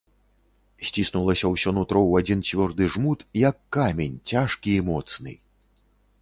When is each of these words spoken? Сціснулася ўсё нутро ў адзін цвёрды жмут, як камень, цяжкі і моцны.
Сціснулася 0.87 1.45
ўсё 1.55 1.73
нутро 1.77 2.01
ў 2.05 2.13
адзін 2.25 2.39
цвёрды 2.47 2.87
жмут, 2.95 3.19
як 3.49 3.55
камень, 3.79 4.17
цяжкі 4.33 4.71
і 4.79 4.81
моцны. 4.91 5.37